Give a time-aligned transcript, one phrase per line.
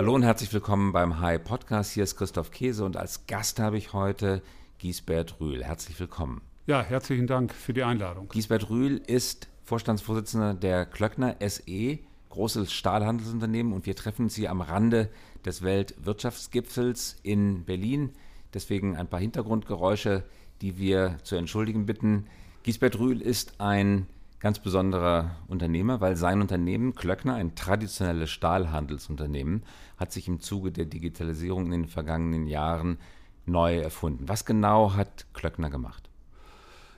[0.00, 1.92] Hallo und herzlich willkommen beim Hi Podcast.
[1.92, 4.40] Hier ist Christoph Käse und als Gast habe ich heute
[4.78, 5.62] Giesbert Rühl.
[5.62, 6.40] Herzlich willkommen.
[6.66, 8.26] Ja, herzlichen Dank für die Einladung.
[8.30, 11.98] Giesbert Rühl ist Vorstandsvorsitzender der Klöckner SE,
[12.30, 15.10] großes Stahlhandelsunternehmen und wir treffen Sie am Rande
[15.44, 18.14] des Weltwirtschaftsgipfels in Berlin.
[18.54, 20.24] Deswegen ein paar Hintergrundgeräusche,
[20.62, 22.24] die wir zu entschuldigen bitten.
[22.62, 24.06] Giesbert Rühl ist ein
[24.40, 29.62] ganz besonderer Unternehmer, weil sein Unternehmen, Klöckner, ein traditionelles Stahlhandelsunternehmen,
[29.98, 32.98] hat sich im Zuge der Digitalisierung in den vergangenen Jahren
[33.44, 34.28] neu erfunden.
[34.28, 36.08] Was genau hat Klöckner gemacht?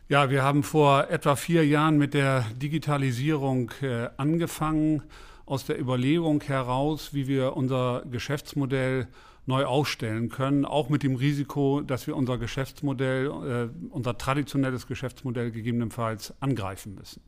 [0.09, 5.03] Ja, wir haben vor etwa vier Jahren mit der Digitalisierung äh, angefangen,
[5.45, 9.09] aus der Überlegung heraus, wie wir unser Geschäftsmodell
[9.47, 15.51] neu aufstellen können, auch mit dem Risiko, dass wir unser Geschäftsmodell, äh, unser traditionelles Geschäftsmodell
[15.51, 17.23] gegebenenfalls angreifen müssen.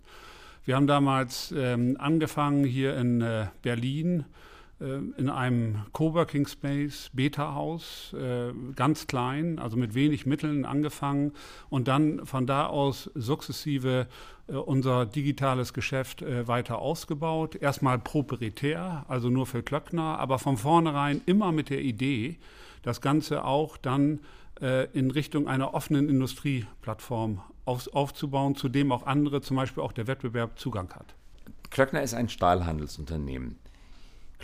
[0.65, 4.25] Wir haben damals ähm, angefangen hier in äh, Berlin
[5.17, 11.33] in einem Coworking Space, Beta-Haus, äh, ganz klein, also mit wenig Mitteln angefangen
[11.71, 14.07] und dann von da aus sukzessive
[14.47, 17.55] äh, unser digitales Geschäft weiter ausgebaut.
[17.57, 22.39] Erstmal proprietär, also nur für Klöckner, aber von vornherein immer mit der Idee,
[22.83, 24.21] das Ganze auch dann
[24.93, 30.59] in Richtung einer offenen Industrieplattform aufzubauen, zu dem auch andere, zum Beispiel auch der Wettbewerb,
[30.61, 31.15] Zugang hat.
[31.71, 33.59] Klöckner ist ein Stahlhandelsunternehmen.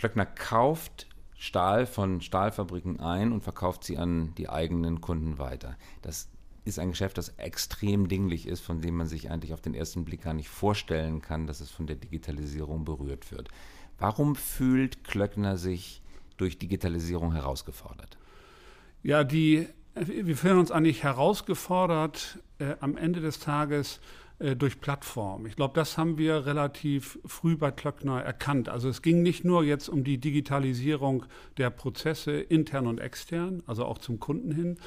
[0.01, 1.05] Klöckner kauft
[1.37, 5.77] Stahl von Stahlfabriken ein und verkauft sie an die eigenen Kunden weiter.
[6.01, 6.27] Das
[6.65, 10.03] ist ein Geschäft, das extrem dinglich ist, von dem man sich eigentlich auf den ersten
[10.03, 13.49] Blick gar nicht vorstellen kann, dass es von der Digitalisierung berührt wird.
[13.99, 16.01] Warum fühlt Klöckner sich
[16.35, 18.17] durch Digitalisierung herausgefordert?
[19.03, 23.99] Ja, die, wir fühlen uns eigentlich herausgefordert, äh, am Ende des Tages
[24.41, 25.45] äh, durch Plattform.
[25.45, 28.69] Ich glaube, das haben wir relativ früh bei Klöckner erkannt.
[28.69, 31.25] Also es ging nicht nur jetzt um die Digitalisierung
[31.57, 34.77] der Prozesse intern und extern, also auch zum Kunden hin,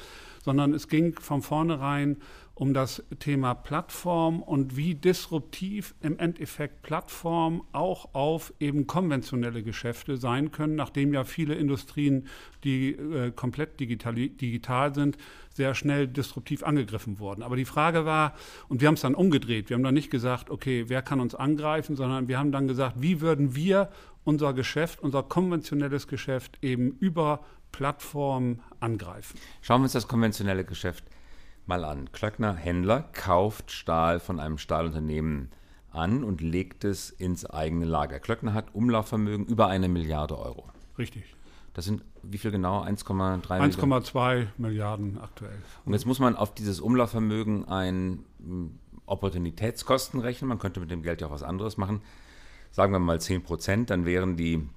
[0.43, 2.17] sondern es ging von vornherein
[2.55, 10.15] um das Thema Plattform und wie disruptiv im Endeffekt Plattform auch auf eben konventionelle Geschäfte
[10.15, 12.27] sein können, nachdem ja viele Industrien,
[12.63, 15.17] die äh, komplett digital, digital sind,
[15.49, 17.43] sehr schnell disruptiv angegriffen wurden.
[17.43, 18.33] Aber die Frage war,
[18.69, 21.35] und wir haben es dann umgedreht, wir haben dann nicht gesagt, okay, wer kann uns
[21.35, 23.89] angreifen, sondern wir haben dann gesagt, wie würden wir
[24.23, 27.43] unser Geschäft, unser konventionelles Geschäft eben über
[27.73, 29.37] Plattformen angreifen.
[29.61, 31.03] Schauen wir uns das konventionelle Geschäft
[31.67, 32.11] mal an.
[32.11, 35.49] Klöckner Händler kauft Stahl von einem Stahlunternehmen
[35.91, 38.19] an und legt es ins eigene Lager.
[38.19, 40.69] Klöckner hat Umlaufvermögen über eine Milliarde Euro.
[40.97, 41.35] Richtig.
[41.73, 42.83] Das sind wie viel genau?
[42.83, 45.57] 1,3 1,2 Milliarden aktuell.
[45.85, 50.47] Und jetzt muss man auf dieses Umlaufvermögen ein hm, Opportunitätskosten rechnen.
[50.47, 52.01] Man könnte mit dem Geld ja auch was anderes machen.
[52.71, 54.67] Sagen wir mal 10 Prozent, dann wären die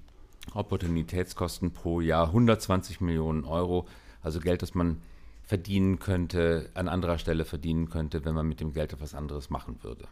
[0.53, 3.87] Opportunitätskosten pro Jahr 120 Millionen Euro.
[4.21, 5.01] Also Geld, das man
[5.49, 9.79] verdienen könnte, an anderer Stelle verdienen könnte, wenn man mit dem Geld etwas anderes machen
[9.81, 10.07] würde.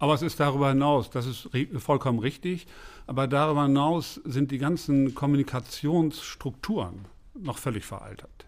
[0.00, 2.66] Aber es ist darüber hinaus, das ist vollkommen richtig,
[3.06, 8.46] aber darüber hinaus sind die ganzen Kommunikationsstrukturen noch völlig veraltet.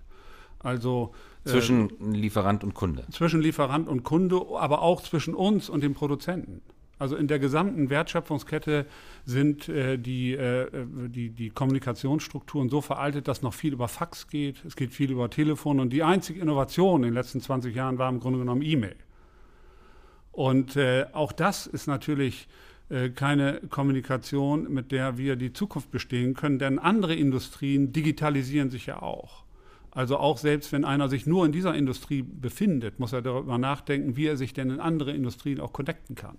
[0.58, 1.14] Also
[1.44, 3.04] zwischen äh, Lieferant und Kunde.
[3.12, 6.60] Zwischen Lieferant und Kunde, aber auch zwischen uns und dem Produzenten.
[7.02, 8.86] Also in der gesamten Wertschöpfungskette
[9.24, 10.68] sind äh, die, äh,
[11.08, 15.28] die, die Kommunikationsstrukturen so veraltet, dass noch viel über Fax geht, es geht viel über
[15.28, 18.94] Telefon und die einzige Innovation in den letzten 20 Jahren war im Grunde genommen E-Mail.
[20.30, 22.46] Und äh, auch das ist natürlich
[22.88, 28.86] äh, keine Kommunikation, mit der wir die Zukunft bestehen können, denn andere Industrien digitalisieren sich
[28.86, 29.42] ja auch.
[29.90, 34.16] Also auch selbst wenn einer sich nur in dieser Industrie befindet, muss er darüber nachdenken,
[34.16, 36.38] wie er sich denn in andere Industrien auch connecten kann.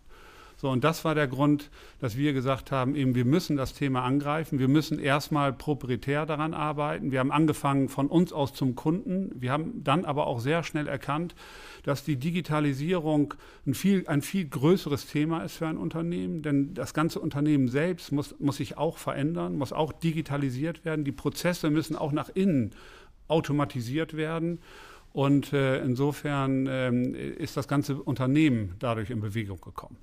[0.63, 1.69] So, und das war der Grund,
[1.99, 4.59] dass wir gesagt haben, eben, wir müssen das Thema angreifen.
[4.59, 7.11] Wir müssen erstmal proprietär daran arbeiten.
[7.11, 9.29] Wir haben angefangen von uns aus zum Kunden.
[9.35, 11.35] Wir haben dann aber auch sehr schnell erkannt,
[11.83, 13.33] dass die Digitalisierung
[13.67, 16.43] ein viel, ein viel größeres Thema ist für ein Unternehmen.
[16.43, 21.03] Denn das ganze Unternehmen selbst muss, muss sich auch verändern, muss auch digitalisiert werden.
[21.03, 22.71] Die Prozesse müssen auch nach innen
[23.27, 24.59] automatisiert werden.
[25.11, 29.97] Und äh, insofern ähm, ist das ganze Unternehmen dadurch in Bewegung gekommen.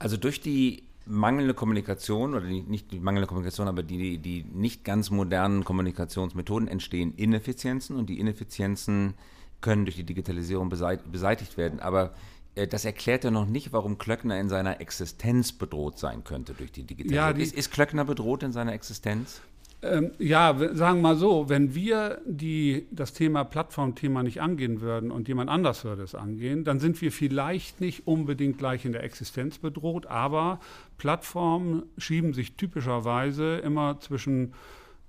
[0.00, 4.84] Also durch die mangelnde Kommunikation oder die, nicht die mangelnde Kommunikation, aber die, die nicht
[4.84, 9.14] ganz modernen Kommunikationsmethoden entstehen Ineffizienzen und die Ineffizienzen
[9.60, 11.80] können durch die Digitalisierung beseitigt werden.
[11.80, 12.14] Aber
[12.54, 16.72] äh, das erklärt ja noch nicht, warum Klöckner in seiner Existenz bedroht sein könnte durch
[16.72, 17.28] die Digitalisierung.
[17.28, 19.40] Ja, die ist, ist Klöckner bedroht in seiner Existenz?
[19.82, 25.10] Ähm, ja, sagen wir mal so, wenn wir die, das Thema Plattformthema nicht angehen würden
[25.10, 29.04] und jemand anders würde es angehen, dann sind wir vielleicht nicht unbedingt gleich in der
[29.04, 30.60] Existenz bedroht, aber
[30.98, 34.52] Plattformen schieben sich typischerweise immer zwischen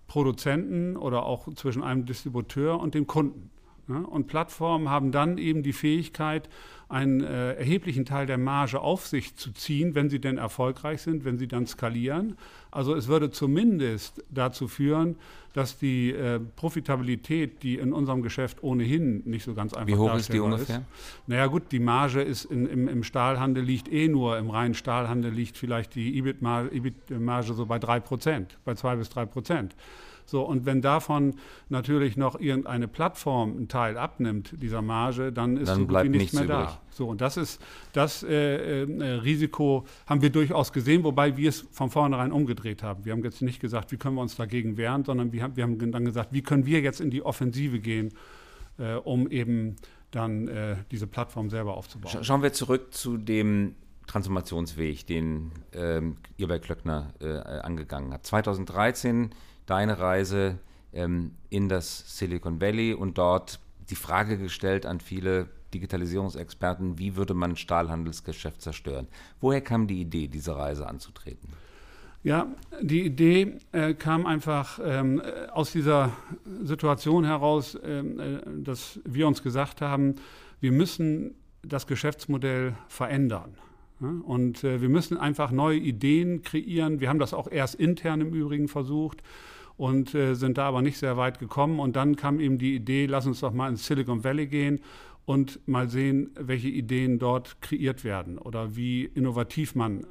[0.07, 3.49] Produzenten oder auch zwischen einem Distributeur und dem Kunden.
[3.95, 6.49] Und Plattformen haben dann eben die Fähigkeit,
[6.91, 11.23] einen äh, erheblichen Teil der Marge auf sich zu ziehen, wenn sie denn erfolgreich sind,
[11.23, 12.37] wenn sie dann skalieren.
[12.69, 15.15] Also es würde zumindest dazu führen,
[15.53, 20.13] dass die äh, Profitabilität, die in unserem Geschäft ohnehin nicht so ganz einfach Wie hoch
[20.15, 20.77] ist die ungefähr?
[20.77, 20.85] Ist,
[21.27, 25.31] naja gut, die Marge ist in, im, im, Stahlhandel liegt eh nur, im reinen Stahlhandel
[25.31, 29.75] liegt vielleicht die EBIT-Marge so bei 3 Prozent, bei 2 bis 3 Prozent.
[30.31, 31.35] So, und wenn davon
[31.67, 36.45] natürlich noch irgendeine Plattform einen Teil abnimmt, dieser Marge, dann ist dann bleibt nichts mehr
[36.45, 36.57] übrig.
[36.57, 36.81] da.
[36.89, 37.61] So, und das ist
[37.91, 43.03] das äh, äh, Risiko haben wir durchaus gesehen, wobei wir es von vornherein umgedreht haben.
[43.03, 45.65] Wir haben jetzt nicht gesagt, wie können wir uns dagegen wehren, sondern wir haben, wir
[45.65, 48.13] haben dann gesagt, wie können wir jetzt in die Offensive gehen,
[48.79, 49.75] äh, um eben
[50.11, 52.23] dann äh, diese Plattform selber aufzubauen.
[52.23, 53.75] Schauen wir zurück zu dem
[54.07, 58.25] Transformationsweg, den ähm, ihr bei Klöckner äh, angegangen habt.
[58.25, 59.31] 2013
[59.65, 60.59] deine Reise
[60.93, 63.59] ähm, in das Silicon Valley und dort
[63.89, 69.07] die Frage gestellt an viele Digitalisierungsexperten, wie würde man Stahlhandelsgeschäft zerstören?
[69.39, 71.49] Woher kam die Idee, diese Reise anzutreten?
[72.23, 72.47] Ja,
[72.81, 75.21] die Idee äh, kam einfach ähm,
[75.51, 76.11] aus dieser
[76.61, 80.15] Situation heraus, ähm, äh, dass wir uns gesagt haben,
[80.59, 81.33] wir müssen
[81.63, 83.55] das Geschäftsmodell verändern.
[84.01, 84.09] Ja?
[84.23, 86.99] Und äh, wir müssen einfach neue Ideen kreieren.
[86.99, 89.21] Wir haben das auch erst intern im Übrigen versucht
[89.77, 91.79] und äh, sind da aber nicht sehr weit gekommen.
[91.79, 94.79] Und dann kam eben die Idee, lass uns doch mal ins Silicon Valley gehen
[95.25, 100.05] und mal sehen, welche Ideen dort kreiert werden oder wie innovativ man äh,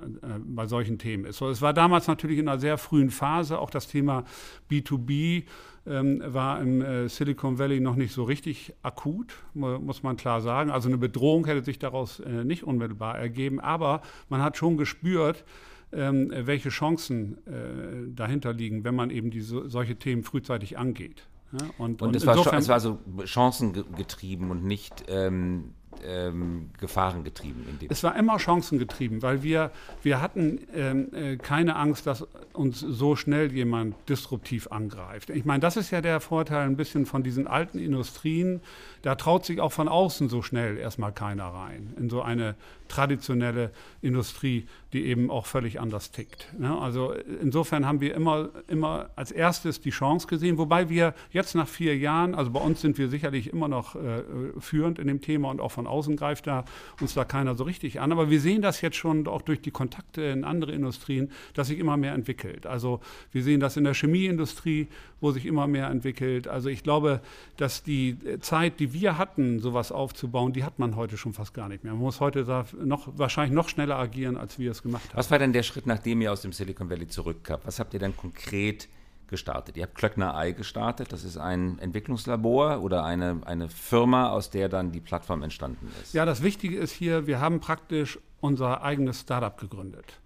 [0.45, 1.39] bei solchen Themen ist.
[1.39, 4.25] So, es war damals natürlich in einer sehr frühen Phase, auch das Thema
[4.71, 5.45] B2B
[5.87, 10.71] ähm, war im äh, Silicon Valley noch nicht so richtig akut, muss man klar sagen.
[10.71, 15.45] Also eine Bedrohung hätte sich daraus äh, nicht unmittelbar ergeben, aber man hat schon gespürt,
[15.93, 21.27] ähm, welche Chancen äh, dahinter liegen, wenn man eben diese, solche Themen frühzeitig angeht.
[21.53, 25.75] Ja, und, und, und es, war, es war so chancengetrieben und nicht ähm,
[26.05, 27.69] ähm, gefahrengetrieben.
[27.69, 29.71] In dem es war immer chancengetrieben, weil wir,
[30.03, 35.31] wir hatten ähm, äh, keine Angst, dass uns so schnell jemand disruptiv angreift.
[35.31, 38.61] Ich meine, das ist ja der Vorteil ein bisschen von diesen alten Industrien.
[39.03, 42.55] Da traut sich auch von außen so schnell erstmal keiner rein in so eine
[42.91, 43.71] traditionelle
[44.03, 46.53] Industrie, die eben auch völlig anders tickt.
[46.59, 46.77] Ne?
[46.77, 51.69] Also insofern haben wir immer, immer als erstes die Chance gesehen, wobei wir jetzt nach
[51.69, 54.23] vier Jahren, also bei uns sind wir sicherlich immer noch äh,
[54.59, 56.65] führend in dem Thema und auch von außen greift da
[57.01, 59.71] uns da keiner so richtig an, aber wir sehen das jetzt schon auch durch die
[59.71, 62.67] Kontakte in andere Industrien, dass sich immer mehr entwickelt.
[62.67, 63.01] Also
[63.31, 64.89] wir sehen das in der Chemieindustrie,
[65.21, 66.49] wo sich immer mehr entwickelt.
[66.49, 67.21] Also ich glaube,
[67.57, 71.69] dass die Zeit, die wir hatten, sowas aufzubauen, die hat man heute schon fast gar
[71.69, 71.93] nicht mehr.
[71.93, 72.45] Man muss heute
[72.83, 75.17] noch, wahrscheinlich noch schneller agieren, als wir es gemacht haben.
[75.17, 77.67] Was war denn der Schritt, nachdem ihr aus dem Silicon Valley zurückkamt?
[77.67, 78.89] Was habt ihr dann konkret
[79.29, 79.77] gestartet?
[79.77, 81.13] Ihr habt Klöckner Ei gestartet.
[81.13, 86.13] Das ist ein Entwicklungslabor oder eine, eine Firma, aus der dann die Plattform entstanden ist.
[86.13, 90.21] Ja, das Wichtige ist hier, wir haben praktisch unser eigenes Startup gegründet.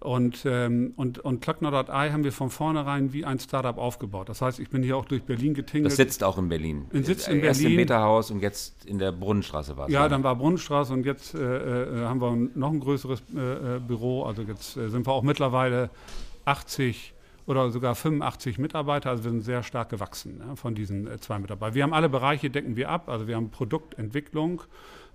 [0.00, 4.28] Und, ähm, und, und Klöckner.ai haben wir von vornherein wie ein Startup aufgebaut.
[4.28, 5.90] Das heißt, ich bin hier auch durch Berlin getingelt.
[5.90, 6.86] Das sitzt auch in Berlin.
[6.92, 7.78] In sitzt in Erst Berlin.
[7.78, 9.92] im Beta-Haus und jetzt in der Brunnenstraße war es.
[9.92, 13.80] Ja, dann war Brunnenstraße und jetzt äh, äh, haben wir noch ein größeres äh, äh
[13.80, 14.22] Büro.
[14.22, 15.90] Also jetzt äh, sind wir auch mittlerweile
[16.44, 17.14] 80
[17.48, 19.08] oder sogar 85 Mitarbeiter.
[19.08, 21.74] Also wir sind sehr stark gewachsen ne, von diesen äh, zwei Mitarbeitern.
[21.74, 23.08] Wir haben alle Bereiche, decken wir ab.
[23.08, 24.62] Also wir haben Produktentwicklung,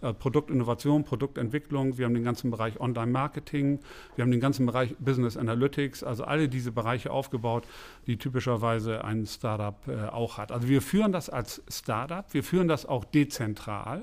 [0.02, 3.80] äh, Produktinnovation, Produktentwicklung, wir haben den ganzen Bereich Online-Marketing,
[4.16, 7.66] wir haben den ganzen Bereich Business Analytics, also alle diese Bereiche aufgebaut,
[8.08, 10.52] die typischerweise ein Startup äh, auch hat.
[10.52, 14.02] Also wir führen das als Startup, wir führen das auch dezentral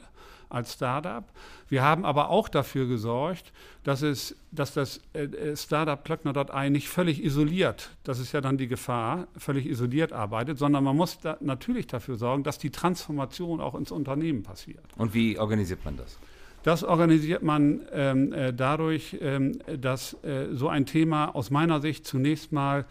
[0.50, 1.24] als Startup.
[1.68, 3.52] Wir haben aber auch dafür gesorgt,
[3.84, 8.58] dass, es, dass das äh, äh, Startup Klöckner.ai nicht völlig isoliert, das ist ja dann
[8.58, 13.60] die Gefahr, völlig isoliert arbeitet, sondern man muss da natürlich dafür sorgen, dass die Transformation
[13.60, 14.84] auch ins Unternehmen passiert.
[14.96, 16.18] Und wie organisiert man das?
[16.62, 22.06] Das organisiert man ähm, äh, dadurch, ähm, dass äh, so ein Thema aus meiner Sicht
[22.06, 22.84] zunächst mal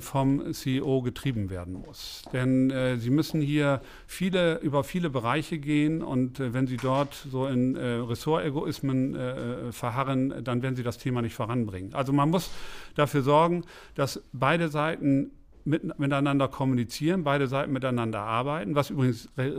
[0.00, 2.22] vom CEO getrieben werden muss.
[2.32, 7.14] Denn äh, Sie müssen hier viele, über viele Bereiche gehen und äh, wenn Sie dort
[7.14, 11.94] so in äh, Ressortegoismen äh, verharren, dann werden Sie das Thema nicht voranbringen.
[11.94, 12.50] Also man muss
[12.94, 13.64] dafür sorgen,
[13.94, 15.30] dass beide Seiten
[15.64, 19.50] mit, miteinander kommunizieren, beide Seiten miteinander arbeiten, was übrigens äh,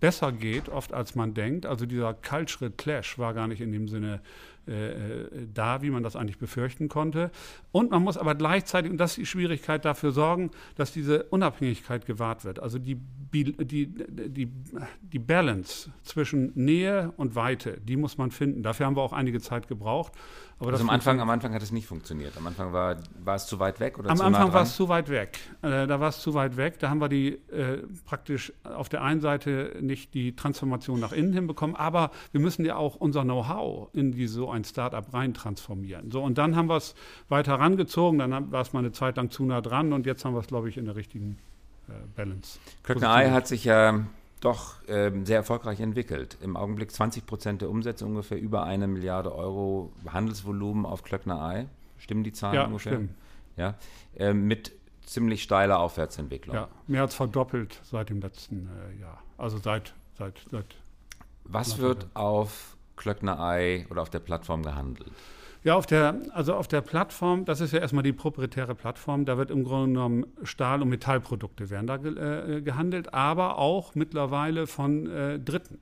[0.00, 1.66] besser geht oft als man denkt.
[1.66, 4.20] Also dieser Cultural Clash war gar nicht in dem Sinne
[4.68, 7.30] äh, da, wie man das eigentlich befürchten konnte.
[7.72, 12.06] Und man muss aber gleichzeitig, und das ist die Schwierigkeit, dafür sorgen, dass diese Unabhängigkeit
[12.06, 12.60] gewahrt wird.
[12.60, 12.96] Also die,
[13.32, 14.50] die, die,
[15.02, 18.62] die Balance zwischen Nähe und Weite, die muss man finden.
[18.62, 20.12] Dafür haben wir auch einige Zeit gebraucht.
[20.60, 22.36] Aber also am Anfang, am Anfang hat es nicht funktioniert.
[22.36, 24.74] Am Anfang war, war es zu weit weg oder am zu Anfang nah war es
[24.74, 25.38] zu weit weg.
[25.62, 26.80] Äh, da war es zu weit weg.
[26.80, 31.32] Da haben wir die äh, praktisch auf der einen Seite nicht die Transformation nach innen
[31.32, 36.10] hinbekommen, aber wir müssen ja auch unser Know-how in die, so ein Startup rein transformieren.
[36.10, 36.96] So, und dann haben wir es
[37.28, 40.34] weiter rangezogen, dann war es mal eine Zeit lang zu nah dran und jetzt haben
[40.34, 41.38] wir es, glaube ich, in der richtigen
[41.88, 42.58] äh, Balance.
[42.82, 44.00] Klöckner hat sich ja
[44.40, 46.36] doch ähm, sehr erfolgreich entwickelt.
[46.40, 51.66] Im Augenblick 20 Prozent der Umsätze, ungefähr über eine Milliarde Euro Handelsvolumen auf Klöckner Ei.
[51.98, 52.92] Stimmen die Zahlen ja, ungefähr?
[52.92, 53.14] Stimmen.
[53.56, 53.74] Ja,
[54.16, 54.72] ähm, mit
[55.04, 56.54] ziemlich steiler Aufwärtsentwicklung.
[56.54, 59.22] Ja, mehr als verdoppelt seit dem letzten äh, Jahr.
[59.36, 60.76] Also seit, seit, seit.
[61.44, 65.10] Was wird auf Klöckner Ei oder auf der Plattform gehandelt?
[65.64, 69.36] Ja, auf der, also auf der Plattform, das ist ja erstmal die proprietäre Plattform, da
[69.36, 74.66] wird im Grunde genommen Stahl- und Metallprodukte werden da ge äh, gehandelt, aber auch mittlerweile
[74.66, 75.78] von äh, Dritten.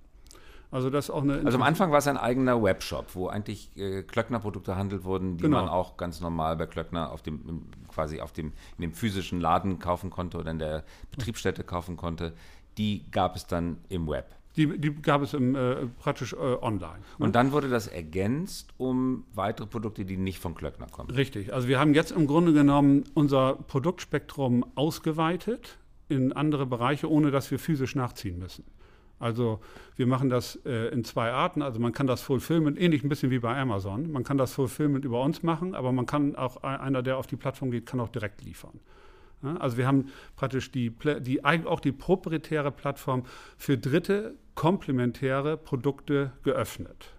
[0.70, 4.02] Also, das auch eine also am Anfang war es ein eigener Webshop, wo eigentlich äh,
[4.02, 5.60] Klöckner-Produkte handelt wurden, die genau.
[5.60, 9.78] man auch ganz normal bei Klöckner auf dem, quasi auf dem, in dem physischen Laden
[9.78, 12.32] kaufen konnte oder in der Betriebsstätte kaufen konnte.
[12.78, 14.26] Die gab es dann im Web.
[14.56, 16.98] Die, die gab es im, äh, praktisch äh, online.
[17.18, 17.26] Ne?
[17.26, 21.10] Und dann wurde das ergänzt um weitere Produkte, die nicht von Klöckner kommen.
[21.10, 21.52] Richtig.
[21.52, 27.50] Also wir haben jetzt im Grunde genommen unser Produktspektrum ausgeweitet in andere Bereiche, ohne dass
[27.50, 28.64] wir physisch nachziehen müssen.
[29.18, 29.60] Also
[29.96, 31.62] wir machen das äh, in zwei Arten.
[31.62, 35.04] Also man kann das Fulfillment, ähnlich ein bisschen wie bei Amazon, man kann das Fulfillment
[35.04, 38.10] über uns machen, aber man kann auch, einer, der auf die Plattform geht, kann auch
[38.10, 38.78] direkt liefern.
[39.58, 43.24] Also wir haben praktisch die, die, auch die proprietäre Plattform
[43.56, 47.12] für dritte komplementäre Produkte geöffnet.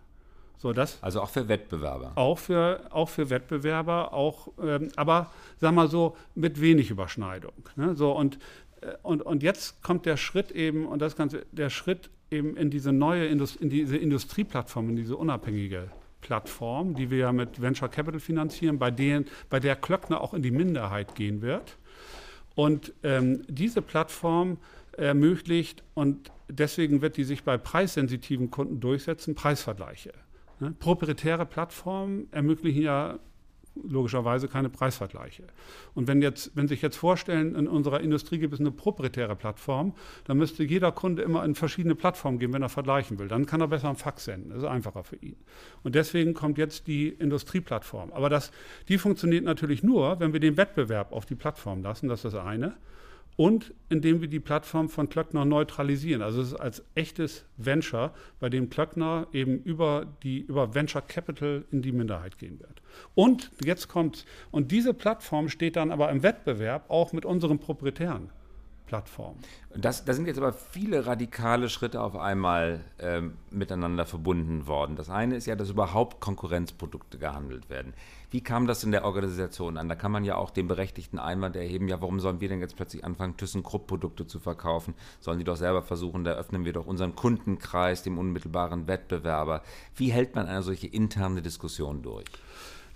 [0.58, 2.12] So, das also auch für Wettbewerber.
[2.16, 7.54] Auch für, auch für Wettbewerber, auch, ähm, aber sagen wir mal so, mit wenig Überschneidung.
[7.76, 7.96] Ne?
[7.96, 8.40] So, und,
[8.82, 12.72] äh, und, und jetzt kommt der Schritt eben, und das Ganze, der Schritt eben in
[12.72, 15.92] diese neue Indust in diese Industrieplattform, in diese unabhängige
[16.22, 20.42] Plattform, die wir ja mit Venture Capital finanzieren, bei, denen, bei der Klöckner auch in
[20.42, 21.78] die Minderheit gehen wird.
[22.56, 24.58] Und ähm, diese Plattform
[24.94, 30.14] ermöglicht, und deswegen wird die sich bei preissensitiven Kunden durchsetzen, Preisvergleiche.
[30.60, 30.74] Ne?
[30.80, 33.20] Proprietäre Plattformen ermöglichen ja
[33.84, 35.44] logischerweise keine Preisvergleiche.
[35.94, 39.94] Und wenn, jetzt, wenn sich jetzt vorstellen, in unserer Industrie gibt es eine proprietäre Plattform,
[40.26, 43.28] dann müsste jeder Kunde immer in verschiedene Plattformen gehen, wenn er vergleichen will.
[43.28, 44.50] Dann kann er besser einen Fax senden.
[44.50, 45.36] Das ist einfacher für ihn.
[45.84, 48.12] Und deswegen kommt jetzt die Industrieplattform.
[48.14, 48.52] Aber das,
[48.88, 52.08] die funktioniert natürlich nur, wenn wir den Wettbewerb auf die Plattform lassen.
[52.08, 52.76] Das ist das eine
[53.38, 56.22] und indem wir die Plattform von Klöckner neutralisieren.
[56.22, 61.64] Also es ist als echtes Venture, bei dem Klöckner eben über, die, über Venture Capital
[61.72, 62.82] in die Minderheit gehen wird.
[63.16, 68.32] Und jetzt kommt, und diese Plattform steht dann aber im Wettbewerb auch mit unseren proprietären
[68.88, 69.36] Plattform.
[69.76, 74.96] Das, da sind jetzt aber viele radikale Schritte auf einmal ähm, miteinander verbunden worden.
[74.96, 77.94] Das eine ist ja, dass überhaupt Konkurrenzprodukte gehandelt werden.
[78.30, 79.88] Wie kam das in der Organisation an?
[79.88, 82.76] Da kann man ja auch den berechtigten Einwand erheben, ja, warum sollen wir denn jetzt
[82.76, 84.96] plötzlich anfangen, ThyssenKrupp-Produkte zu verkaufen?
[85.22, 89.62] Sollen die doch selber versuchen, da öffnen wir doch unseren Kundenkreis, dem unmittelbaren Wettbewerber.
[89.96, 92.26] Wie hält man eine solche interne Diskussion durch?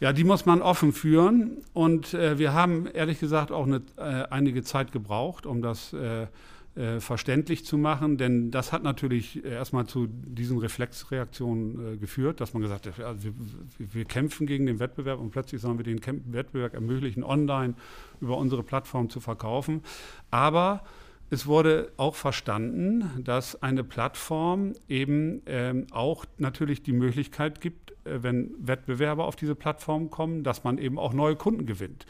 [0.01, 1.63] Ja, die muss man offen führen.
[1.73, 6.27] Und äh, wir haben ehrlich gesagt auch eine, äh, einige Zeit gebraucht, um das äh,
[6.75, 8.18] äh verständlich zu machen.
[8.18, 13.24] Denn das hat natürlich erstmal zu diesen Reflexreaktionen äh, geführt, dass man gesagt hat, also
[13.24, 13.34] wir,
[13.94, 16.01] wir, kämpfen gegen den Wettbewerb und plötzlich sollen wir den
[16.34, 17.74] Wettbewerb ermöglichen, online
[18.20, 19.82] über unsere Plattform zu verkaufen.
[20.30, 20.84] Aber
[21.31, 28.21] es wurde auch verstanden, dass eine Plattform eben ähm, auch natürlich die Möglichkeit gibt, äh,
[28.21, 32.05] wenn Wettbewerber auf diese Plattform kommen, dass man eben auch neue Kunden gewinnt.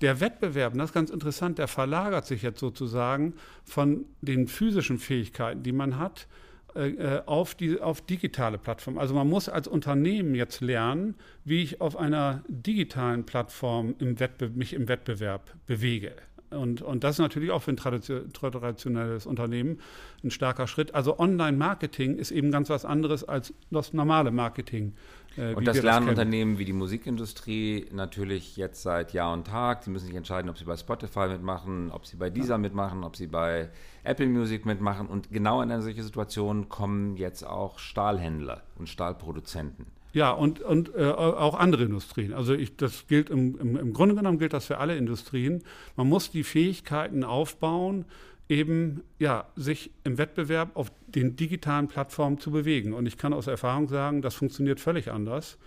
[0.00, 5.62] Der Wettbewerb, das ist ganz interessant, der verlagert sich jetzt sozusagen von den physischen Fähigkeiten,
[5.62, 6.26] die man hat,
[6.74, 8.98] äh, äh, auf, die, auf digitale Plattformen.
[8.98, 11.14] Also man muss als Unternehmen jetzt lernen,
[11.44, 14.16] wie ich auf einer digitalen Plattform im
[14.56, 16.16] mich im Wettbewerb bewege.
[16.54, 19.78] Und, und das ist natürlich auch für ein traditionelles Unternehmen
[20.22, 20.94] ein starker Schritt.
[20.94, 24.94] Also Online-Marketing ist eben ganz was anderes als das normale Marketing.
[25.36, 29.84] Äh, und das lernen das Unternehmen wie die Musikindustrie natürlich jetzt seit Jahr und Tag.
[29.84, 32.58] Sie müssen sich entscheiden, ob sie bei Spotify mitmachen, ob sie bei Deezer ja.
[32.58, 33.70] mitmachen, ob sie bei
[34.02, 35.06] Apple Music mitmachen.
[35.06, 39.86] Und genau in eine solche Situation kommen jetzt auch Stahlhändler und Stahlproduzenten.
[40.14, 42.32] Ja, und, und äh, auch andere Industrien.
[42.32, 45.64] Also ich, das gilt im, im, im Grunde genommen gilt das für alle Industrien.
[45.96, 48.04] Man muss die Fähigkeiten aufbauen,
[48.48, 52.92] eben ja, sich im Wettbewerb auf den digitalen Plattformen zu bewegen.
[52.92, 55.58] Und ich kann aus Erfahrung sagen, das funktioniert völlig anders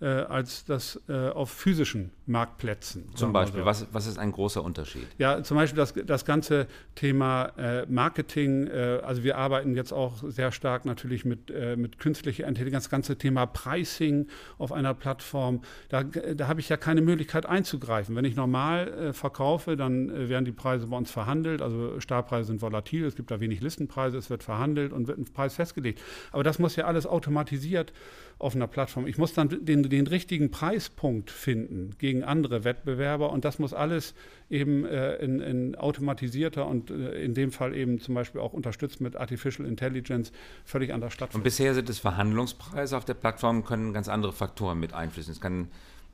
[0.00, 3.14] äh, als das äh, auf physischen Marktplätzen.
[3.14, 3.66] Zum Beispiel, so.
[3.66, 5.06] was, was ist ein großer Unterschied?
[5.18, 8.66] Ja, zum Beispiel das, das ganze Thema äh, Marketing.
[8.66, 12.90] Äh, also wir arbeiten jetzt auch sehr stark natürlich mit, äh, mit künstlicher Intelligenz, das
[12.90, 15.60] ganze Thema Pricing auf einer Plattform.
[15.90, 18.16] Da, da habe ich ja keine Möglichkeit einzugreifen.
[18.16, 21.60] Wenn ich normal äh, verkaufe, dann werden die Preise bei uns verhandelt.
[21.60, 25.24] Also Stahlpreise sind volatil, es gibt da wenig Listenpreise, es wird verhandelt und wird ein
[25.24, 26.00] Preis festgelegt.
[26.32, 27.92] Aber das muss ja alles automatisiert
[28.38, 29.06] auf einer Plattform.
[29.06, 34.14] Ich muss dann den, den richtigen Preispunkt finden gegen andere Wettbewerber und das muss alles
[34.48, 39.00] eben äh, in, in, automatisierter und äh, in dem Fall eben zum Beispiel auch unterstützt
[39.00, 40.30] mit Artificial Intelligence
[40.64, 41.40] völlig anders stattfinden.
[41.40, 45.32] Und bisher sind es Verhandlungspreise auf der Plattform, können ganz andere Faktoren mit einfließen.
[45.32, 45.68] Es kann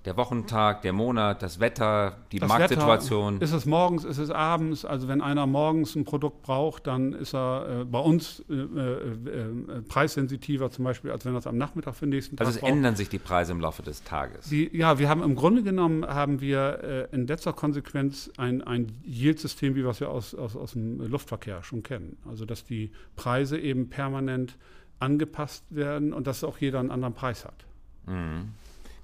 [0.07, 3.35] der Wochentag, der Monat, das Wetter, die das Marktsituation.
[3.35, 4.87] Wetter, ist es morgens, ist es abends?
[4.87, 8.59] Also wenn einer morgens ein Produkt braucht, dann ist er äh, bei uns äh, äh,
[8.59, 12.57] äh preissensitiver zum Beispiel, als wenn er es am Nachmittag für den nächsten Tag Also
[12.57, 12.73] es braucht.
[12.73, 14.49] ändern sich die Preise im Laufe des Tages.
[14.49, 18.93] Die, ja, wir haben im Grunde genommen haben wir äh, in letzter Konsequenz ein, ein
[19.05, 22.17] Yield-System, wie wir es ja aus, aus, aus dem Luftverkehr schon kennen.
[22.27, 24.57] Also dass die Preise eben permanent
[24.99, 27.67] angepasst werden und dass auch jeder einen anderen Preis hat.
[28.07, 28.53] Mhm.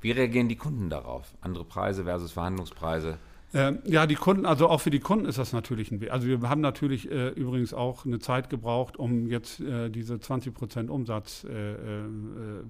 [0.07, 1.35] Wie reagieren die Kunden darauf?
[1.41, 3.19] Andere Preise versus Verhandlungspreise?
[3.53, 6.13] Ähm, ja, die Kunden, also auch für die Kunden ist das natürlich ein Weg.
[6.13, 10.55] Also wir haben natürlich äh, übrigens auch eine Zeit gebraucht, um jetzt äh, diese 20
[10.55, 11.77] Prozent Umsatz äh, äh,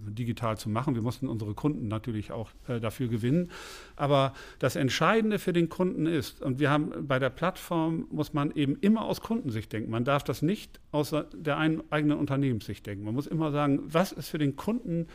[0.07, 0.95] digital zu machen.
[0.95, 3.51] Wir mussten unsere Kunden natürlich auch äh, dafür gewinnen.
[3.97, 8.51] Aber das Entscheidende für den Kunden ist, und wir haben bei der Plattform muss man
[8.53, 9.91] eben immer aus Kundensicht denken.
[9.91, 13.05] Man darf das nicht aus der eigenen Unternehmenssicht denken.
[13.05, 15.07] Man muss immer sagen, was ist für den Kunden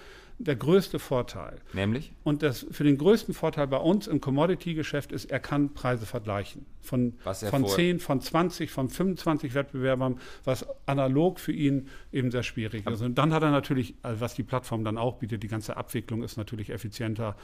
[0.43, 1.59] der größte Vorteil.
[1.73, 2.11] Nämlich?
[2.23, 6.65] Und das für den größten Vorteil bei uns im Commodity-Geschäft ist, er kann Preise vergleichen.
[6.81, 12.87] Von, von 10, von 20, von 25 Wettbewerbern, was analog für ihn eben sehr schwierig
[12.87, 13.01] ist.
[13.01, 16.23] Und dann hat er natürlich, also was die Plattform dann auch bietet, die ganze Abwicklung
[16.23, 17.35] ist natürlich effizienter.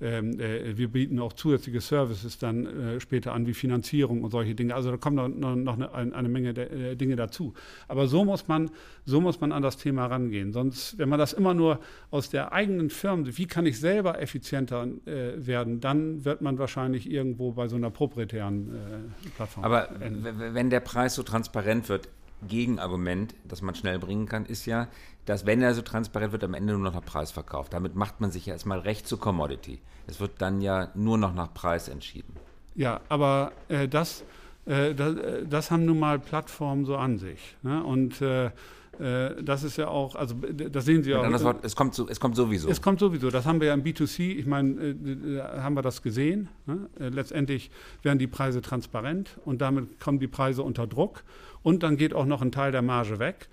[0.00, 4.54] Ähm, äh, wir bieten auch zusätzliche Services dann äh, später an, wie Finanzierung und solche
[4.54, 4.74] Dinge.
[4.74, 7.52] Also da kommen noch, noch eine, eine, Menge de, äh, Dinge dazu.
[7.88, 8.70] Aber so muss man,
[9.04, 10.52] so muss man an das Thema rangehen.
[10.52, 14.86] Sonst, wenn man das immer nur aus der eigenen Firmen, wie kann ich selber effizienter
[15.06, 19.64] äh, werden, dann wird man wahrscheinlich irgendwo bei so einer proprietären äh, Plattform.
[19.64, 22.08] Aber wenn der Preis so transparent wird,
[22.46, 24.88] Gegenargument, das man schnell bringen kann, ist ja,
[25.24, 27.72] dass wenn er so transparent wird, am Ende nur noch nach Preis verkauft.
[27.72, 29.80] Damit macht man sich ja erstmal recht zu Commodity.
[30.06, 32.34] Es wird dann ja nur noch nach Preis entschieden.
[32.74, 34.22] Ja, aber äh, das,
[34.66, 37.56] äh, das, äh, das, haben nun mal Plattformen so an sich.
[37.62, 37.82] Ne?
[37.82, 38.50] Und äh,
[38.98, 41.44] das ist ja auch, also das sehen Sie ja auch.
[41.44, 42.68] Wort, es, kommt so, es kommt sowieso.
[42.68, 43.30] Es kommt sowieso.
[43.30, 46.48] Das haben wir ja im B2C, ich meine, äh, haben wir das gesehen.
[46.66, 46.88] Ne?
[46.98, 47.70] Äh, letztendlich
[48.02, 51.24] werden die Preise transparent und damit kommen die Preise unter Druck
[51.62, 53.48] und dann geht auch noch ein Teil der Marge weg.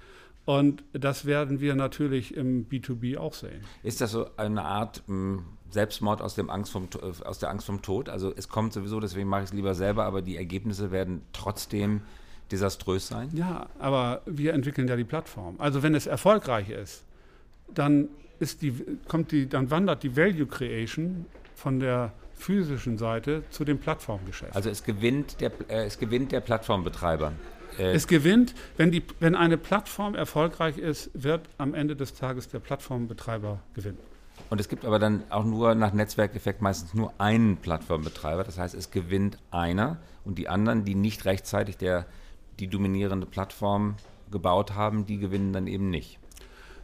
[0.45, 3.63] Und das werden wir natürlich im B2B auch sehen.
[3.81, 6.89] Ist das so eine Art hm, Selbstmord aus, dem Angst vom,
[7.23, 8.09] aus der Angst vom Tod?
[8.09, 12.01] Also es kommt sowieso, deswegen mache ich es lieber selber, aber die Ergebnisse werden trotzdem
[12.53, 13.29] desaströs sein?
[13.33, 15.55] Ja, aber wir entwickeln ja die Plattform.
[15.57, 17.03] Also wenn es erfolgreich ist,
[17.73, 18.07] dann
[18.39, 18.73] ist die,
[19.07, 24.55] kommt die, dann wandert die Value Creation von der physischen Seite zu dem Plattformgeschäft.
[24.55, 27.31] Also es gewinnt der, äh, es gewinnt der Plattformbetreiber.
[27.77, 32.49] Äh es gewinnt, wenn, die, wenn eine Plattform erfolgreich ist, wird am Ende des Tages
[32.49, 33.97] der Plattformbetreiber gewinnen.
[34.49, 38.43] Und es gibt aber dann auch nur nach Netzwerkeffekt meistens nur einen Plattformbetreiber.
[38.43, 42.05] Das heißt, es gewinnt einer und die anderen, die nicht rechtzeitig der
[42.59, 43.95] die dominierende Plattform
[44.31, 46.19] gebaut haben, die gewinnen dann eben nicht.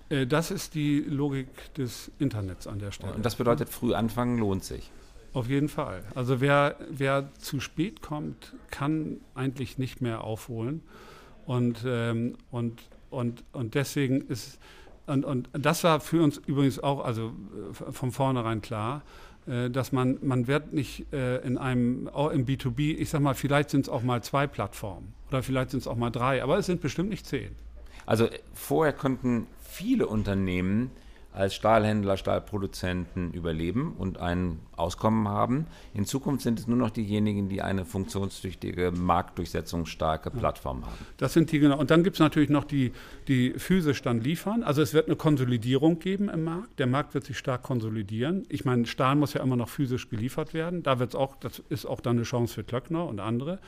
[0.09, 3.13] Äh, das ist die Logik des Internets an der Stelle.
[3.13, 4.91] Und das bedeutet, früh anfangen lohnt sich.
[5.33, 6.03] Auf jeden Fall.
[6.15, 10.81] Also wer, wer zu spät kommt, kann eigentlich nicht mehr aufholen.
[11.45, 14.59] Und, ähm, und, und, und deswegen ist,
[15.05, 17.33] und, und das war für uns übrigens auch, also
[17.87, 19.03] äh, von vornherein klar,
[19.69, 23.81] dass man, man wird nicht äh, in einem, im B2B, ich sag mal, vielleicht sind
[23.81, 26.81] es auch mal zwei Plattformen oder vielleicht sind es auch mal drei, aber es sind
[26.81, 27.55] bestimmt nicht zehn.
[28.05, 30.91] Also vorher konnten viele Unternehmen
[31.31, 35.67] als Stahlhändler, Stahlproduzenten überleben und ein Auskommen haben.
[35.93, 41.05] In Zukunft sind es nur noch diejenigen, die eine funktionstüchtige, marktdurchsetzungsstarke Plattform haben.
[41.17, 41.77] Das sind die genau.
[41.77, 42.91] Und dann gibt es natürlich noch die,
[43.27, 44.63] die physisch dann liefern.
[44.63, 46.79] Also es wird eine Konsolidierung geben im Markt.
[46.79, 48.45] Der Markt wird sich stark konsolidieren.
[48.49, 50.83] Ich meine, Stahl muss ja immer noch physisch geliefert werden.
[50.83, 53.59] Da wird's auch, das ist auch dann eine Chance für Klöckner und andere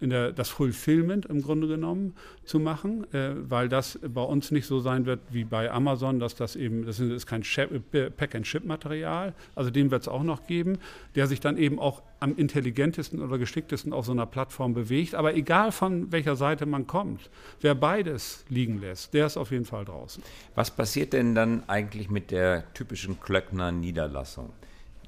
[0.00, 4.66] in der, das Fulfillment im Grunde genommen zu machen, äh, weil das bei uns nicht
[4.66, 9.90] so sein wird wie bei Amazon, dass das eben, das ist kein Pack-and-Ship-Material, also dem
[9.90, 10.78] wird es auch noch geben geben,
[11.14, 15.14] der sich dann eben auch am intelligentesten oder geschicktesten auf so einer Plattform bewegt.
[15.14, 19.64] Aber egal von welcher Seite man kommt, wer beides liegen lässt, der ist auf jeden
[19.64, 20.22] Fall draußen.
[20.54, 24.50] Was passiert denn dann eigentlich mit der typischen Klöckner Niederlassung,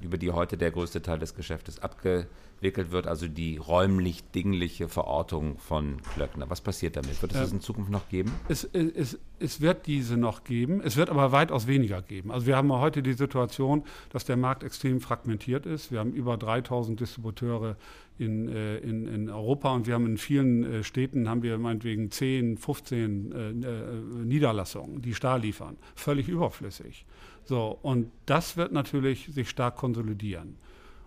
[0.03, 2.27] über die heute der größte Teil des Geschäftes abge
[2.63, 6.49] entwickelt wird, also die räumlich-dingliche Verortung von Klöckner.
[6.49, 7.21] Was passiert damit?
[7.21, 8.31] Wird es das in Zukunft noch geben?
[8.47, 12.31] Es, es, es wird diese noch geben, es wird aber weitaus weniger geben.
[12.31, 15.91] Also wir haben heute die Situation, dass der Markt extrem fragmentiert ist.
[15.91, 17.75] Wir haben über 3000 Distributeure
[18.17, 22.11] in, äh, in, in Europa und wir haben in vielen äh, Städten haben wir meinetwegen
[22.11, 25.75] 10, 15 äh, Niederlassungen, die Stahl liefern.
[25.95, 27.05] Völlig überflüssig.
[27.45, 30.57] So, und das wird natürlich sich stark konsolidieren.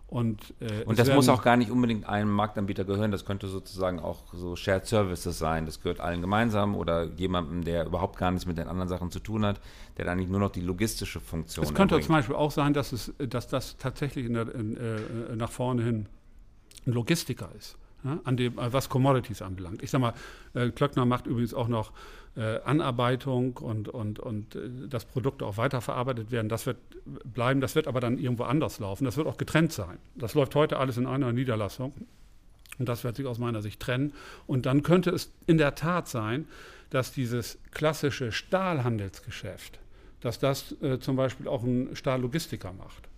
[0.09, 3.99] Und, äh, und das muss auch gar nicht unbedingt einem Marktanbieter gehören, das könnte sozusagen
[3.99, 5.67] auch so Shared Services sein.
[5.67, 9.19] Das gehört allen gemeinsam oder jemandem, der überhaupt gar nichts mit den anderen Sachen zu
[9.19, 9.61] tun hat,
[9.97, 11.73] der dann nicht nur noch die logistische Funktion hat.
[11.73, 12.07] Es könnte erbringt.
[12.07, 15.83] zum Beispiel auch sein, dass, es, dass das tatsächlich in der, in, äh, nach vorne
[15.83, 16.07] hin
[16.87, 19.83] ein Logistiker ist ja, an dem, äh, was Commodities anbelangt.
[19.83, 20.15] Ich sag mal,
[20.55, 21.93] äh, Klöckner macht übrigens auch noch
[22.37, 26.49] äh, Anarbeitung und, und, und dass Produkte auch weiterverarbeitet werden.
[26.49, 29.05] Das wird bleiben, das wird aber dann irgendwo anders laufen.
[29.05, 29.99] Das wird auch getrennt sein.
[30.15, 31.93] Das läuft heute alles in einer Niederlassung.
[32.79, 34.13] Und das wird sich aus meiner Sicht trennen.
[34.47, 36.47] Und dann könnte es in der Tat sein,
[36.91, 39.81] dass dieses klassische Stahlhandelsgeschäft,
[40.21, 43.09] dass das äh, zum Beispiel auch ein Stahllogistiker macht.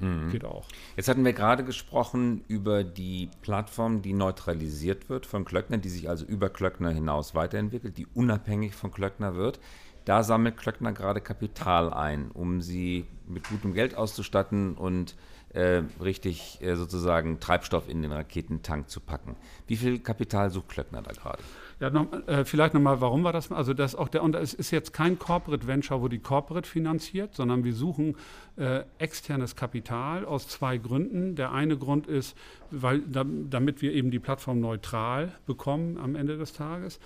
[0.00, 0.30] Mhm.
[0.30, 0.66] Geht auch.
[0.96, 6.08] Jetzt hatten wir gerade gesprochen über die Plattform, die neutralisiert wird von Klöckner, die sich
[6.08, 9.58] also über Klöckner hinaus weiterentwickelt, die unabhängig von Klöckner wird.
[10.04, 15.16] Da sammelt Klöckner gerade Kapital ein, um sie mit gutem Geld auszustatten und
[15.50, 19.36] äh, richtig äh, sozusagen Treibstoff in den Raketentank zu packen.
[19.66, 21.42] Wie viel Kapital sucht Klöckner da gerade?
[21.80, 23.52] Ja, noch, äh, vielleicht nochmal, warum war das?
[23.52, 27.34] Also das auch der, und es ist jetzt kein Corporate Venture, wo die Corporate finanziert,
[27.34, 28.16] sondern wir suchen
[28.56, 31.36] äh, externes Kapital aus zwei Gründen.
[31.36, 32.36] Der eine Grund ist,
[32.70, 36.98] weil, damit wir eben die Plattform neutral bekommen am Ende des Tages.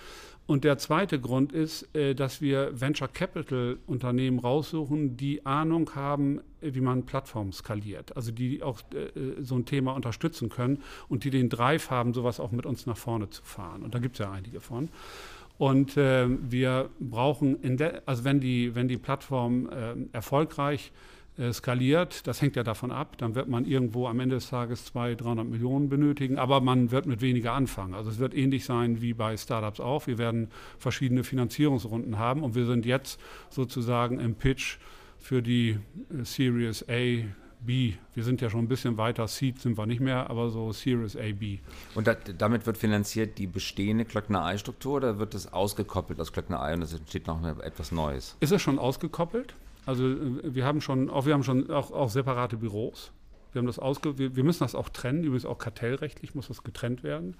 [0.45, 6.41] Und der zweite Grund ist, äh, dass wir Venture Capital Unternehmen raussuchen, die Ahnung haben,
[6.59, 8.15] wie man Plattformen skaliert.
[8.17, 12.39] Also die auch äh, so ein Thema unterstützen können und die den Drive haben, sowas
[12.39, 13.83] auch mit uns nach vorne zu fahren.
[13.83, 14.89] Und da gibt es ja einige von.
[15.57, 17.57] Und äh, wir brauchen,
[18.05, 22.27] also wenn die, wenn die Plattform äh, erfolgreich äh, skaliert.
[22.27, 23.17] Das hängt ja davon ab.
[23.17, 27.05] Dann wird man irgendwo am Ende des Tages 200, 300 Millionen benötigen, aber man wird
[27.05, 27.93] mit weniger anfangen.
[27.93, 30.07] Also es wird ähnlich sein wie bei Startups auch.
[30.07, 33.19] Wir werden verschiedene Finanzierungsrunden haben und wir sind jetzt
[33.49, 34.77] sozusagen im Pitch
[35.17, 35.69] für die
[36.11, 37.23] äh, Series A,
[37.65, 37.93] B.
[38.13, 41.15] Wir sind ja schon ein bisschen weiter, Seed sind wir nicht mehr, aber so Series
[41.15, 41.59] A, B.
[41.95, 46.81] Und da, damit wird finanziert die bestehende Klöckner-Ei-Struktur oder wird das ausgekoppelt aus Klöckner-Ei und
[46.81, 48.35] es entsteht noch etwas Neues?
[48.41, 49.55] Ist es schon ausgekoppelt?
[49.85, 53.11] Also äh, wir haben schon, auch wir haben schon auch, auch separate Büros.
[53.51, 55.23] Wir haben das ausge, wir, wir, müssen das auch trennen.
[55.23, 57.35] Übrigens auch kartellrechtlich muss das getrennt werden,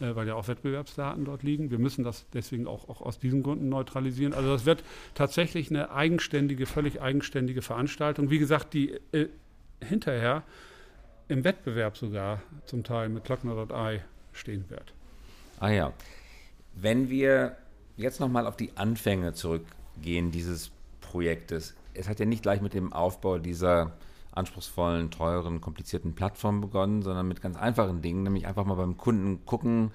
[0.00, 1.70] äh, weil ja auch Wettbewerbsdaten dort liegen.
[1.70, 4.32] Wir müssen das deswegen auch, auch aus diesen Gründen neutralisieren.
[4.32, 4.82] Also das wird
[5.14, 8.30] tatsächlich eine eigenständige, völlig eigenständige Veranstaltung.
[8.30, 9.28] Wie gesagt, die äh,
[9.82, 10.42] hinterher
[11.28, 14.92] im Wettbewerb sogar zum Teil mit Glockner.ai stehen wird.
[15.60, 15.92] Ah ja.
[16.74, 17.56] Wenn wir
[17.96, 22.92] jetzt nochmal auf die Anfänge zurückgehen dieses Projektes, es hat ja nicht gleich mit dem
[22.92, 23.92] Aufbau dieser
[24.32, 29.44] anspruchsvollen, teuren, komplizierten Plattform begonnen, sondern mit ganz einfachen Dingen, nämlich einfach mal beim Kunden
[29.44, 29.90] gucken,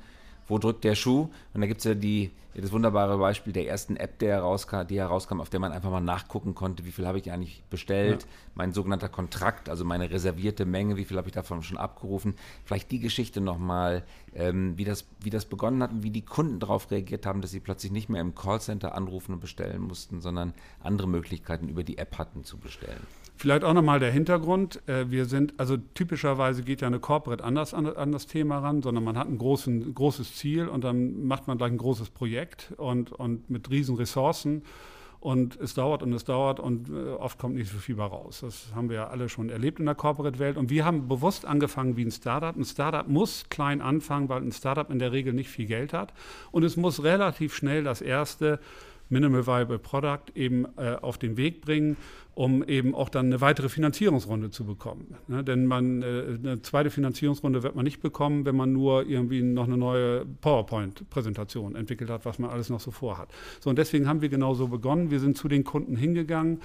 [0.47, 1.29] wo drückt der Schuh?
[1.53, 4.97] Und da gibt es ja die, das wunderbare Beispiel der ersten App, der herauskam, die
[4.97, 8.29] herauskam, auf der man einfach mal nachgucken konnte, wie viel habe ich eigentlich bestellt, ja.
[8.55, 12.36] mein sogenannter Kontrakt, also meine reservierte Menge, wie viel habe ich davon schon abgerufen.
[12.63, 14.03] Vielleicht die Geschichte nochmal,
[14.34, 17.51] ähm, wie, das, wie das begonnen hat und wie die Kunden darauf reagiert haben, dass
[17.51, 21.97] sie plötzlich nicht mehr im Callcenter anrufen und bestellen mussten, sondern andere Möglichkeiten über die
[21.97, 23.05] App hatten zu bestellen.
[23.38, 24.82] Vielleicht auch nochmal der Hintergrund.
[24.88, 28.82] Äh, wir sind, also typischerweise geht ja eine Corporate anders an, an, das Thema ran,
[28.82, 32.74] sondern man hat ein großen, großes Ziel und dann macht man gleich ein großes Projekt
[32.78, 34.63] und, und mit riesen Ressourcen.
[35.19, 38.41] Und es dauert und es dauert und äh, oft kommt nicht so viel bei raus.
[38.41, 40.56] Das haben wir ja alle schon erlebt in der Corporate-Welt.
[40.56, 42.56] Und wir haben bewusst angefangen wie ein Startup.
[42.56, 46.13] Ein Startup muss klein anfangen, weil ein Startup in der Regel nicht viel Geld hat.
[46.52, 48.60] Und es muss relativ schnell das erste
[49.10, 51.98] Minimal Viable Product eben äh, auf den Weg bringen,
[52.36, 55.15] um eben auch dann eine weitere Finanzierungsrunde zu bekommen.
[55.28, 55.41] Ne?
[55.43, 59.63] Denn man, äh, eine zweite Finanzierungsrunde wird man nicht bekommen, wenn man nur irgendwie noch
[59.63, 63.30] eine neue PowerPoint-Präsentation entwickelt hat, was man alles noch so vorhat.
[63.62, 65.12] So, und deswegen haben wir genauso begonnen.
[65.12, 66.60] Wir sind zu den Kunden hingegangen.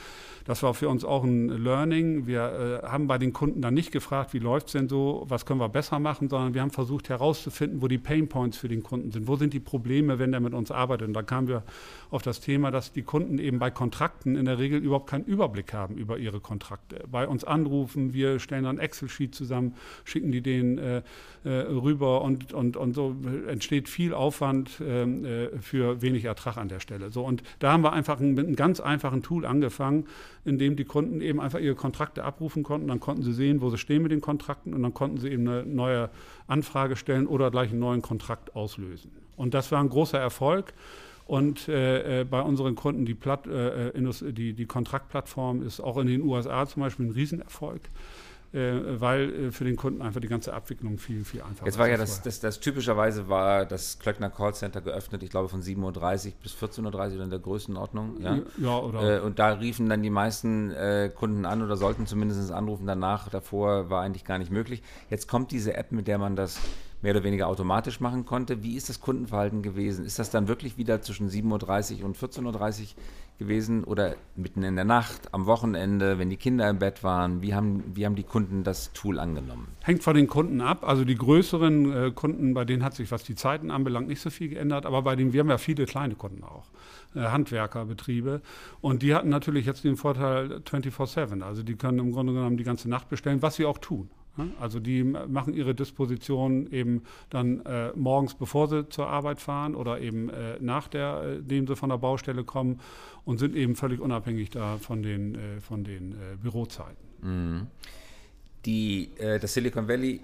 [0.44, 2.26] Das war für uns auch ein Learning.
[2.26, 5.46] Wir äh, haben bei den Kunden dann nicht gefragt, wie läuft es denn so, was
[5.46, 8.82] können wir besser machen, sondern wir haben versucht herauszufinden, wo die Pain Points für den
[8.82, 9.28] Kunden sind.
[9.28, 11.06] Wo sind die Probleme, wenn der mit uns arbeitet?
[11.06, 11.62] Und da kamen wir
[12.10, 15.72] auf das Thema, dass die Kunden eben bei Kontrakten in der Regel überhaupt keinen Überblick
[15.72, 17.04] haben über ihre Kontrakte.
[17.10, 21.02] Bei uns anrufen, wir stellen dann Excel-Sheet zusammen, schicken die den äh,
[21.44, 23.16] äh, rüber und, und, und so
[23.48, 27.10] entsteht viel Aufwand ähm, äh, für wenig Ertrag an der Stelle.
[27.10, 30.06] So, und da haben wir einfach ein, mit einem ganz einfachen Tool angefangen,
[30.44, 32.88] in dem die Kunden eben einfach ihre Kontrakte abrufen konnten.
[32.88, 35.48] Dann konnten sie sehen, wo sie stehen mit den Kontrakten und dann konnten sie eben
[35.48, 36.10] eine neue
[36.46, 39.12] Anfrage stellen oder gleich einen neuen Kontrakt auslösen.
[39.36, 40.74] Und das war ein großer Erfolg.
[41.30, 45.96] Und äh, äh bei unseren Kunden, die, Platt, äh, äh die, die Kontraktplattform ist auch
[45.98, 47.82] in den USA zum Beispiel ein Riesenerfolg.
[48.52, 51.74] Äh, weil äh, für den Kunden einfach die ganze Abwicklung viel, viel einfacher ist.
[51.74, 55.62] Jetzt war ja das, das, das, typischerweise war das Klöckner Callcenter geöffnet, ich glaube von
[55.62, 58.20] 7.30 Uhr bis 14.30 Uhr oder in der Größenordnung.
[58.20, 59.18] Ja, ja oder.
[59.18, 60.74] Äh, und da riefen dann die meisten
[61.14, 63.28] Kunden an oder sollten zumindest anrufen danach.
[63.28, 64.82] Davor war eigentlich gar nicht möglich.
[65.10, 66.58] Jetzt kommt diese App, mit der man das
[67.02, 68.62] mehr oder weniger automatisch machen konnte.
[68.62, 70.04] Wie ist das Kundenverhalten gewesen?
[70.04, 72.86] Ist das dann wirklich wieder zwischen 7.30 Uhr und 14.30 Uhr
[73.38, 77.40] gewesen oder mitten in der Nacht, am Wochenende, wenn die Kinder im Bett waren?
[77.42, 79.68] Wie haben, wie haben die Kunden das Tool angenommen?
[79.80, 80.86] Hängt von den Kunden ab.
[80.86, 84.30] Also die größeren äh, Kunden, bei denen hat sich, was die Zeiten anbelangt, nicht so
[84.30, 84.84] viel geändert.
[84.84, 86.66] Aber bei denen, wir haben ja viele kleine Kunden auch.
[87.14, 88.42] Äh, Handwerkerbetriebe.
[88.82, 91.42] Und die hatten natürlich jetzt den Vorteil 24-7.
[91.42, 94.10] Also die können im Grunde genommen die ganze Nacht bestellen, was sie auch tun.
[94.60, 100.00] Also die machen ihre Disposition eben dann äh, morgens, bevor sie zur Arbeit fahren oder
[100.00, 102.80] eben äh, nachdem äh, sie von der Baustelle kommen
[103.24, 106.96] und sind eben völlig unabhängig da von den, äh, von den äh, Bürozeiten.
[107.22, 107.66] Mhm.
[108.64, 110.20] Die, äh, das Silicon Valley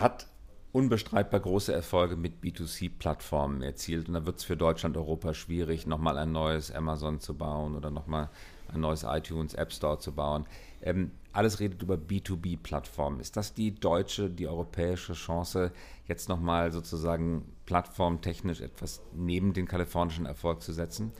[0.00, 0.26] hat
[0.72, 4.08] unbestreitbar große Erfolge mit B2C-Plattformen erzielt.
[4.08, 7.90] Und da wird es für Deutschland, Europa schwierig, nochmal ein neues Amazon zu bauen oder
[7.90, 8.28] nochmal
[8.72, 10.46] ein neues iTunes App Store zu bauen.
[10.84, 13.18] Ähm, alles redet über B2B-Plattformen.
[13.18, 15.72] Ist das die deutsche, die europäische Chance,
[16.06, 21.10] jetzt nochmal sozusagen plattformtechnisch etwas neben den kalifornischen Erfolg zu setzen?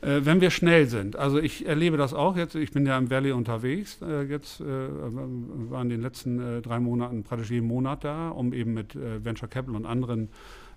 [0.00, 1.16] Äh, wenn wir schnell sind.
[1.16, 2.54] Also ich erlebe das auch jetzt.
[2.54, 4.00] Ich bin ja im Valley unterwegs.
[4.00, 8.52] Äh, jetzt äh, war in den letzten äh, drei Monaten praktisch jeden Monat da, um
[8.52, 10.28] eben mit äh, Venture Capital und anderen äh,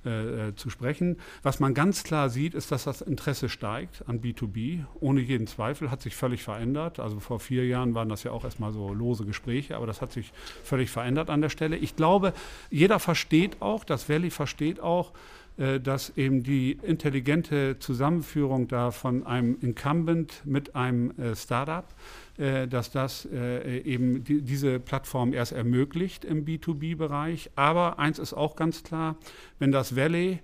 [0.05, 1.17] äh, zu sprechen.
[1.43, 4.83] Was man ganz klar sieht, ist, dass das Interesse steigt an B2B.
[4.99, 6.99] Ohne jeden Zweifel hat sich völlig verändert.
[6.99, 10.11] Also vor vier Jahren waren das ja auch erstmal so lose Gespräche, aber das hat
[10.11, 10.31] sich
[10.63, 11.77] völlig verändert an der Stelle.
[11.77, 12.33] Ich glaube,
[12.69, 15.13] jeder versteht auch, das Valley versteht auch,
[15.57, 22.20] äh, dass eben die intelligente Zusammenführung da von einem Incumbent mit einem äh, Startup äh,
[22.37, 27.51] dass das äh, eben die, diese Plattform erst ermöglicht im B2B-Bereich.
[27.55, 29.17] Aber eins ist auch ganz klar,
[29.59, 30.39] wenn das Valley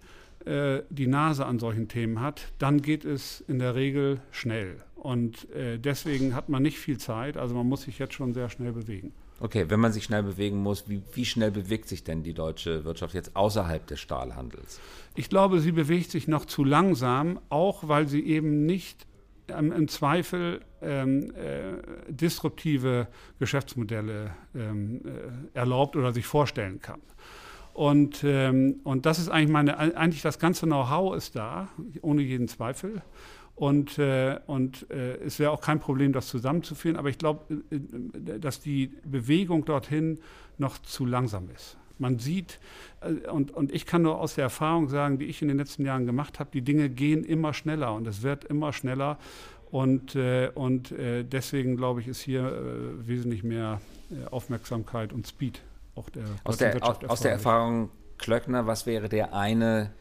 [0.45, 4.77] äh, die Nase an solchen Themen hat, dann geht es in der Regel schnell.
[4.95, 8.73] Und deswegen hat man nicht viel Zeit, also man muss sich jetzt schon sehr schnell
[8.73, 9.13] bewegen.
[9.39, 12.85] Okay, wenn man sich schnell bewegen muss, wie, wie, schnell bewegt sich denn die deutsche
[12.85, 14.79] Wirtschaft jetzt außerhalb des Stahlhandels?
[15.15, 19.05] Ich glaube, sie bewegt sich noch zu langsam, auch weil sie eben nicht
[19.49, 23.07] ähm, im Zweifel ähm, äh, disruptive
[23.39, 27.01] Geschäftsmodelle ähm, äh, erlaubt oder sich vorstellen kann.
[27.73, 31.69] Und, ähm, und das ist eigentlich meine, eigentlich das ganze Know-how ist da,
[32.01, 33.03] ohne jeden Zweifel.
[33.53, 36.95] Und, äh, und äh, es wäre auch kein Problem, das zusammenzuführen.
[36.95, 40.19] Aber ich glaube, äh, äh, dass die Bewegung dorthin
[40.57, 41.77] noch zu langsam ist.
[41.99, 42.59] Man sieht,
[43.01, 45.85] äh, und, und ich kann nur aus der Erfahrung sagen, die ich in den letzten
[45.85, 49.17] Jahren gemacht habe, die Dinge gehen immer schneller und es wird immer schneller.
[49.69, 53.81] Und, äh, und äh, deswegen glaube ich, ist hier äh, wesentlich mehr
[54.31, 55.61] Aufmerksamkeit und Speed
[55.97, 59.91] auch der aus der, aus, aus der Erfahrung Klöckner, was wäre der eine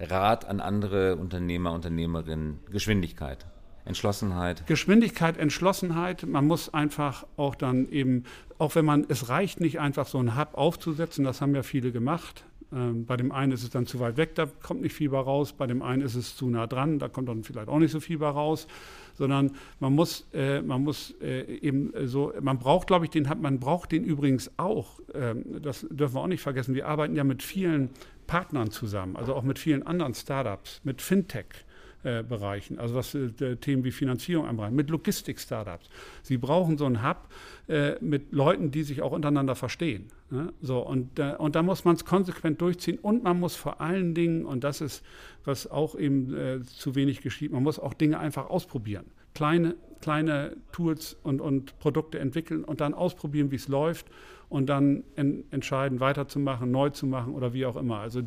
[0.00, 2.58] Rat an andere Unternehmer, Unternehmerinnen?
[2.70, 3.46] Geschwindigkeit.
[3.84, 4.66] Entschlossenheit.
[4.66, 6.26] Geschwindigkeit, Entschlossenheit.
[6.26, 8.24] Man muss einfach auch dann eben,
[8.58, 11.92] auch wenn man, es reicht nicht einfach so einen Hub aufzusetzen, das haben ja viele
[11.92, 12.44] gemacht.
[12.72, 15.18] Ähm, bei dem einen ist es dann zu weit weg, da kommt nicht viel bei
[15.18, 15.52] raus.
[15.52, 18.00] Bei dem einen ist es zu nah dran, da kommt dann vielleicht auch nicht so
[18.00, 18.66] viel bei raus.
[19.14, 23.40] Sondern man muss, äh, man muss äh, eben so, man braucht, glaube ich, den Hub,
[23.40, 25.00] man braucht den übrigens auch.
[25.14, 26.74] Ähm, das dürfen wir auch nicht vergessen.
[26.74, 27.90] Wir arbeiten ja mit vielen
[28.26, 31.66] Partnern zusammen, also auch mit vielen anderen Startups, mit Fintech.
[32.04, 35.88] Äh, Bereichen, also was äh, Themen wie Finanzierung anbelangt, mit Logistik-Startups.
[36.24, 37.28] Sie brauchen so einen Hub
[37.68, 40.08] äh, mit Leuten, die sich auch untereinander verstehen.
[40.28, 40.52] Ne?
[40.60, 44.46] So, und, und da muss man es konsequent durchziehen und man muss vor allen Dingen,
[44.46, 45.04] und das ist,
[45.44, 49.04] was auch eben zu wenig geschieht, man muss auch Dinge einfach ausprobieren.
[49.32, 54.06] Kleine, kleine Tools und, und Produkte entwickeln und dann ausprobieren, wie es läuft
[54.48, 57.98] und dann en entscheiden, weiterzumachen, neu zu machen oder wie auch immer.
[57.98, 58.22] Also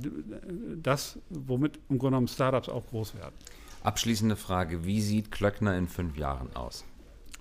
[0.81, 3.35] das, womit im Grunde genommen Startups auch groß werden.
[3.85, 6.85] Abschließende Frage: Wie sieht Klöckner in fünf Jahren aus?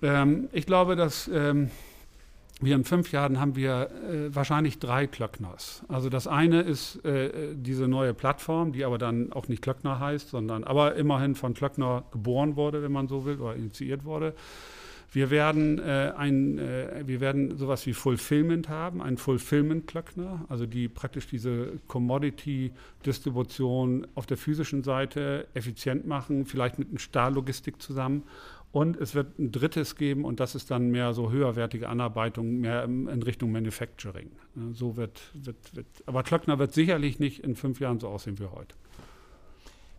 [0.01, 1.71] Ähm, ich glaube, dass ähm,
[2.61, 5.83] wir in fünf Jahren haben wir äh, wahrscheinlich drei Klöckners.
[5.87, 10.29] Also das eine ist äh, diese neue Plattform, die aber dann auch nicht Klöckner heißt,
[10.29, 14.33] sondern aber immerhin von Klöckner geboren wurde, wenn man so will, oder initiiert wurde.
[15.15, 20.89] Wir werden, äh, ein, äh, wir werden sowas wie Fulfillment haben, ein Fulfillment-Klöckner, also die
[20.89, 28.23] praktisch diese Commodity-Distribution auf der physischen Seite effizient machen, vielleicht mit einer Stahllogistik zusammen.
[28.73, 32.83] Und es wird ein drittes geben und das ist dann mehr so höherwertige Anarbeitung, mehr
[32.83, 34.31] in Richtung Manufacturing.
[34.73, 38.47] So wird, wird, wird aber Klöckner wird sicherlich nicht in fünf Jahren so aussehen wie
[38.47, 38.75] heute.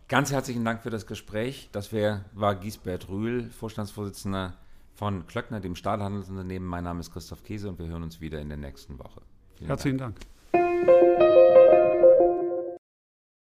[0.09, 1.69] Ganz herzlichen Dank für das Gespräch.
[1.71, 4.53] Das war Giesbert Rühl, Vorstandsvorsitzender
[4.97, 6.67] von Klöckner, dem Stahlhandelsunternehmen.
[6.67, 9.21] Mein Name ist Christoph Käse und wir hören uns wieder in der nächsten Woche.
[9.55, 10.15] Vielen Herzlichen Dank.
[10.51, 11.46] Dank.